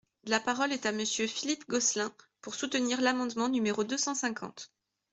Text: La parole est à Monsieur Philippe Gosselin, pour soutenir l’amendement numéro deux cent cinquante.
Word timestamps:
La 0.23 0.39
parole 0.39 0.71
est 0.73 0.87
à 0.87 0.91
Monsieur 0.91 1.27
Philippe 1.27 1.69
Gosselin, 1.69 2.11
pour 2.41 2.55
soutenir 2.55 3.01
l’amendement 3.01 3.49
numéro 3.49 3.83
deux 3.83 3.99
cent 3.99 4.15
cinquante. 4.15 4.71